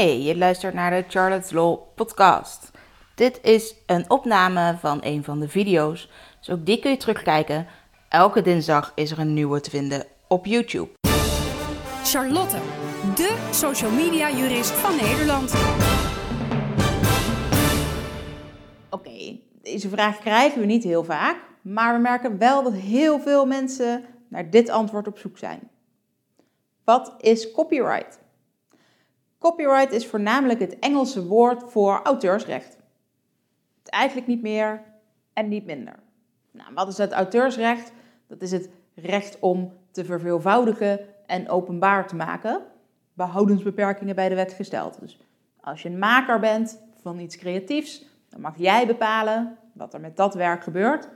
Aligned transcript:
Hey, 0.00 0.22
je 0.22 0.36
luistert 0.36 0.74
naar 0.74 0.90
de 0.90 1.04
Charlotte's 1.08 1.50
Law 1.50 1.78
podcast. 1.94 2.70
Dit 3.14 3.40
is 3.42 3.74
een 3.86 4.10
opname 4.10 4.76
van 4.78 4.98
een 5.02 5.24
van 5.24 5.40
de 5.40 5.48
video's, 5.48 6.10
dus 6.38 6.50
ook 6.50 6.66
die 6.66 6.78
kun 6.78 6.90
je 6.90 6.96
terugkijken. 6.96 7.66
Elke 8.08 8.42
dinsdag 8.42 8.92
is 8.94 9.10
er 9.10 9.18
een 9.18 9.34
nieuwe 9.34 9.60
te 9.60 9.70
vinden 9.70 10.06
op 10.28 10.46
YouTube. 10.46 10.88
Charlotte, 12.04 12.56
de 13.14 13.48
social 13.50 13.90
media 13.90 14.30
jurist 14.30 14.70
van 14.70 14.96
Nederland. 14.96 15.54
Oké, 18.90 19.38
deze 19.62 19.88
vraag 19.88 20.18
krijgen 20.18 20.60
we 20.60 20.66
niet 20.66 20.84
heel 20.84 21.04
vaak, 21.04 21.36
maar 21.62 21.94
we 21.94 22.00
merken 22.00 22.38
wel 22.38 22.62
dat 22.62 22.74
heel 22.74 23.20
veel 23.20 23.46
mensen 23.46 24.04
naar 24.28 24.50
dit 24.50 24.68
antwoord 24.68 25.06
op 25.06 25.18
zoek 25.18 25.38
zijn. 25.38 25.60
Wat 26.84 27.14
is 27.18 27.52
copyright? 27.52 28.18
Copyright 29.40 29.92
is 29.92 30.06
voornamelijk 30.06 30.60
het 30.60 30.78
Engelse 30.78 31.26
woord 31.26 31.72
voor 31.72 32.00
auteursrecht. 32.02 32.76
Eigenlijk 33.84 34.26
niet 34.26 34.42
meer 34.42 34.82
en 35.32 35.48
niet 35.48 35.66
minder. 35.66 35.94
Nou, 36.50 36.74
wat 36.74 36.88
is 36.88 36.98
het 36.98 37.12
auteursrecht? 37.12 37.92
Dat 38.26 38.42
is 38.42 38.52
het 38.52 38.70
recht 38.94 39.38
om 39.38 39.72
te 39.90 40.04
verveelvoudigen 40.04 41.00
en 41.26 41.48
openbaar 41.48 42.08
te 42.08 42.16
maken, 42.16 42.62
behoudensbeperkingen 43.12 44.14
bij 44.14 44.28
de 44.28 44.34
wet 44.34 44.52
gesteld. 44.52 45.00
Dus 45.00 45.20
als 45.60 45.82
je 45.82 45.88
een 45.88 45.98
maker 45.98 46.40
bent 46.40 46.82
van 47.02 47.18
iets 47.18 47.36
creatiefs, 47.36 48.04
dan 48.28 48.40
mag 48.40 48.58
jij 48.58 48.86
bepalen 48.86 49.58
wat 49.72 49.94
er 49.94 50.00
met 50.00 50.16
dat 50.16 50.34
werk 50.34 50.62
gebeurt, 50.62 51.08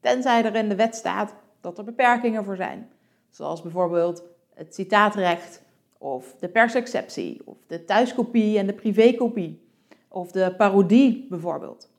tenzij 0.00 0.44
er 0.44 0.54
in 0.54 0.68
de 0.68 0.76
wet 0.76 0.94
staat 0.94 1.34
dat 1.60 1.78
er 1.78 1.84
beperkingen 1.84 2.44
voor 2.44 2.56
zijn. 2.56 2.90
Zoals 3.28 3.62
bijvoorbeeld 3.62 4.22
het 4.54 4.74
citaatrecht 4.74 5.62
of 6.02 6.34
de 6.38 6.48
persexceptie, 6.48 7.40
of 7.44 7.56
de 7.66 7.84
thuiskopie 7.84 8.58
en 8.58 8.66
de 8.66 8.72
privékopie, 8.72 9.60
of 10.08 10.32
de 10.32 10.54
parodie 10.56 11.26
bijvoorbeeld. 11.28 11.90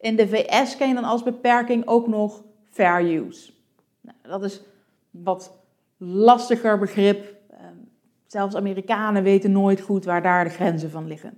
In 0.00 0.16
de 0.16 0.28
VS 0.28 0.76
ken 0.76 0.88
je 0.88 0.94
dan 0.94 1.04
als 1.04 1.22
beperking 1.22 1.86
ook 1.86 2.06
nog 2.06 2.42
fair 2.70 3.04
use. 3.04 3.52
Nou, 4.00 4.16
dat 4.22 4.44
is 4.44 4.62
wat 5.10 5.58
lastiger 5.96 6.78
begrip. 6.78 7.34
Ehm, 7.50 7.74
zelfs 8.26 8.54
Amerikanen 8.54 9.22
weten 9.22 9.52
nooit 9.52 9.80
goed 9.80 10.04
waar 10.04 10.22
daar 10.22 10.44
de 10.44 10.50
grenzen 10.50 10.90
van 10.90 11.06
liggen. 11.06 11.30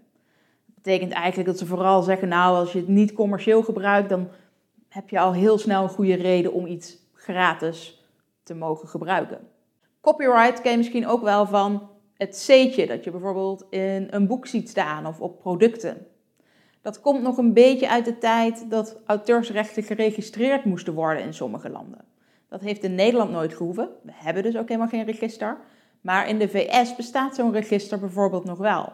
Dat 0.66 0.74
betekent 0.74 1.12
eigenlijk 1.12 1.48
dat 1.48 1.58
ze 1.58 1.66
vooral 1.66 2.02
zeggen, 2.02 2.28
nou 2.28 2.56
als 2.56 2.72
je 2.72 2.78
het 2.78 2.88
niet 2.88 3.12
commercieel 3.12 3.62
gebruikt, 3.62 4.08
dan 4.08 4.28
heb 4.88 5.10
je 5.10 5.18
al 5.18 5.32
heel 5.32 5.58
snel 5.58 5.82
een 5.82 5.88
goede 5.88 6.14
reden 6.14 6.52
om 6.52 6.66
iets 6.66 6.96
gratis 7.12 8.04
te 8.42 8.54
mogen 8.54 8.88
gebruiken. 8.88 9.48
Copyright 10.04 10.60
ken 10.60 10.70
je 10.70 10.76
misschien 10.76 11.06
ook 11.06 11.22
wel 11.22 11.46
van 11.46 11.88
het 12.16 12.30
C'tje 12.46 12.86
dat 12.86 13.04
je 13.04 13.10
bijvoorbeeld 13.10 13.64
in 13.70 14.06
een 14.10 14.26
boek 14.26 14.46
ziet 14.46 14.68
staan 14.68 15.06
of 15.06 15.20
op 15.20 15.38
producten. 15.38 16.06
Dat 16.82 17.00
komt 17.00 17.22
nog 17.22 17.38
een 17.38 17.52
beetje 17.52 17.88
uit 17.88 18.04
de 18.04 18.18
tijd 18.18 18.70
dat 18.70 19.00
auteursrechten 19.06 19.82
geregistreerd 19.82 20.64
moesten 20.64 20.94
worden 20.94 21.22
in 21.22 21.34
sommige 21.34 21.70
landen. 21.70 22.04
Dat 22.48 22.60
heeft 22.60 22.82
in 22.82 22.94
Nederland 22.94 23.30
nooit 23.30 23.54
gehoeven. 23.54 23.88
We 24.02 24.12
hebben 24.14 24.42
dus 24.42 24.56
ook 24.56 24.68
helemaal 24.68 24.88
geen 24.88 25.04
register. 25.04 25.58
Maar 26.00 26.28
in 26.28 26.38
de 26.38 26.48
VS 26.48 26.96
bestaat 26.96 27.34
zo'n 27.34 27.52
register 27.52 27.98
bijvoorbeeld 27.98 28.44
nog 28.44 28.58
wel. 28.58 28.92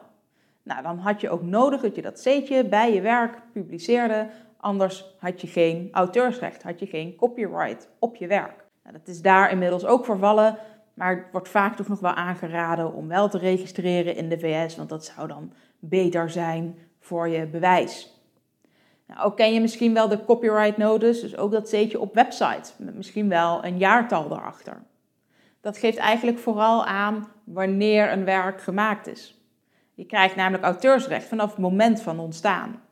Nou, 0.62 0.82
dan 0.82 0.98
had 0.98 1.20
je 1.20 1.30
ook 1.30 1.42
nodig 1.42 1.80
dat 1.80 1.94
je 1.94 2.02
dat 2.02 2.20
C'tje 2.20 2.64
bij 2.64 2.94
je 2.94 3.00
werk 3.00 3.42
publiceerde. 3.52 4.28
Anders 4.56 5.16
had 5.18 5.40
je 5.40 5.46
geen 5.46 5.88
auteursrecht, 5.92 6.62
had 6.62 6.78
je 6.78 6.86
geen 6.86 7.16
copyright 7.16 7.88
op 7.98 8.16
je 8.16 8.26
werk. 8.26 8.64
Nou, 8.82 8.96
dat 8.98 9.08
is 9.08 9.22
daar 9.22 9.50
inmiddels 9.50 9.84
ook 9.84 10.04
vervallen. 10.04 10.58
Maar 10.94 11.16
het 11.16 11.26
wordt 11.32 11.48
vaak 11.48 11.76
toch 11.76 11.88
nog 11.88 12.00
wel 12.00 12.14
aangeraden 12.14 12.92
om 12.92 13.08
wel 13.08 13.28
te 13.28 13.38
registreren 13.38 14.16
in 14.16 14.28
de 14.28 14.38
VS, 14.38 14.76
want 14.76 14.88
dat 14.88 15.04
zou 15.04 15.28
dan 15.28 15.52
beter 15.78 16.30
zijn 16.30 16.78
voor 16.98 17.28
je 17.28 17.46
bewijs. 17.46 18.20
Nou, 19.06 19.20
ook 19.20 19.36
ken 19.36 19.52
je 19.52 19.60
misschien 19.60 19.94
wel 19.94 20.08
de 20.08 20.24
copyright 20.24 20.76
notice, 20.76 21.20
dus 21.20 21.36
ook 21.36 21.50
dat 21.50 21.68
zet 21.68 21.90
je 21.90 22.00
op 22.00 22.14
websites, 22.14 22.74
met 22.78 22.94
misschien 22.94 23.28
wel 23.28 23.64
een 23.64 23.78
jaartal 23.78 24.28
daarachter. 24.28 24.82
Dat 25.60 25.78
geeft 25.78 25.98
eigenlijk 25.98 26.38
vooral 26.38 26.84
aan 26.84 27.28
wanneer 27.44 28.12
een 28.12 28.24
werk 28.24 28.60
gemaakt 28.60 29.06
is. 29.06 29.40
Je 29.94 30.04
krijgt 30.04 30.36
namelijk 30.36 30.64
auteursrecht 30.64 31.28
vanaf 31.28 31.50
het 31.50 31.58
moment 31.58 32.02
van 32.02 32.18
ontstaan. 32.18 32.82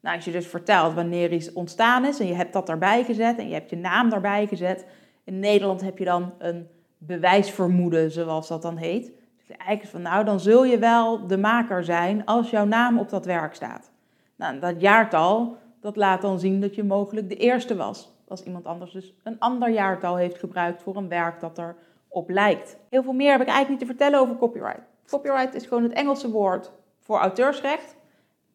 Nou, 0.00 0.16
als 0.16 0.24
je 0.24 0.32
dus 0.32 0.46
vertelt 0.46 0.94
wanneer 0.94 1.32
iets 1.32 1.52
ontstaan 1.52 2.04
is 2.04 2.20
en 2.20 2.26
je 2.26 2.34
hebt 2.34 2.52
dat 2.52 2.66
daarbij 2.66 3.04
gezet 3.04 3.38
en 3.38 3.48
je 3.48 3.54
hebt 3.54 3.70
je 3.70 3.76
naam 3.76 4.10
daarbij 4.10 4.46
gezet, 4.46 4.86
in 5.24 5.38
Nederland 5.38 5.80
heb 5.80 5.98
je 5.98 6.04
dan 6.04 6.34
een 6.38 6.68
bewijsvermoeden, 7.06 8.10
zoals 8.10 8.48
dat 8.48 8.62
dan 8.62 8.76
heet. 8.76 9.12
Dus 9.38 9.56
eigenlijk 9.56 9.90
van, 9.90 10.02
nou, 10.02 10.24
dan 10.24 10.40
zul 10.40 10.64
je 10.64 10.78
wel 10.78 11.26
de 11.26 11.38
maker 11.38 11.84
zijn 11.84 12.24
als 12.24 12.50
jouw 12.50 12.64
naam 12.64 12.98
op 12.98 13.08
dat 13.08 13.24
werk 13.24 13.54
staat. 13.54 13.90
Nou, 14.36 14.58
dat 14.58 14.80
jaartal, 14.80 15.56
dat 15.80 15.96
laat 15.96 16.22
dan 16.22 16.38
zien 16.38 16.60
dat 16.60 16.74
je 16.74 16.84
mogelijk 16.84 17.28
de 17.28 17.36
eerste 17.36 17.76
was. 17.76 18.12
Als 18.28 18.42
iemand 18.42 18.64
anders 18.64 18.92
dus 18.92 19.14
een 19.22 19.38
ander 19.38 19.70
jaartal 19.70 20.16
heeft 20.16 20.38
gebruikt 20.38 20.82
voor 20.82 20.96
een 20.96 21.08
werk 21.08 21.40
dat 21.40 21.58
er 21.58 21.76
op 22.08 22.30
lijkt. 22.30 22.76
Heel 22.90 23.02
veel 23.02 23.12
meer 23.12 23.30
heb 23.30 23.40
ik 23.40 23.46
eigenlijk 23.46 23.80
niet 23.80 23.88
te 23.88 23.96
vertellen 23.96 24.20
over 24.20 24.36
copyright. 24.36 24.82
Copyright 25.06 25.54
is 25.54 25.66
gewoon 25.66 25.82
het 25.82 25.92
Engelse 25.92 26.30
woord 26.30 26.72
voor 27.00 27.18
auteursrecht. 27.18 27.96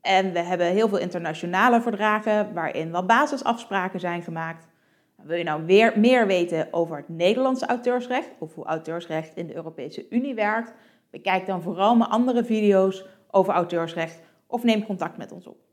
En 0.01 0.33
we 0.33 0.39
hebben 0.39 0.67
heel 0.67 0.87
veel 0.87 0.97
internationale 0.97 1.81
verdragen 1.81 2.53
waarin 2.53 2.91
wel 2.91 3.05
basisafspraken 3.05 3.99
zijn 3.99 4.21
gemaakt. 4.21 4.67
Wil 5.23 5.37
je 5.37 5.43
nou 5.43 5.65
weer 5.65 5.99
meer 5.99 6.27
weten 6.27 6.67
over 6.71 6.97
het 6.97 7.09
Nederlandse 7.09 7.65
auteursrecht 7.65 8.29
of 8.39 8.55
hoe 8.55 8.65
auteursrecht 8.65 9.35
in 9.35 9.47
de 9.47 9.55
Europese 9.55 10.05
Unie 10.09 10.35
werkt? 10.35 10.73
Bekijk 11.09 11.45
dan 11.45 11.61
vooral 11.61 11.95
mijn 11.95 12.09
andere 12.09 12.43
video's 12.43 13.05
over 13.31 13.53
auteursrecht 13.53 14.21
of 14.47 14.63
neem 14.63 14.85
contact 14.85 15.17
met 15.17 15.31
ons 15.31 15.47
op. 15.47 15.66